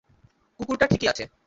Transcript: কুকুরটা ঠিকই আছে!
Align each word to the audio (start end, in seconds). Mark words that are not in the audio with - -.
কুকুরটা 0.59 0.85
ঠিকই 0.87 1.07
আছে! 1.07 1.23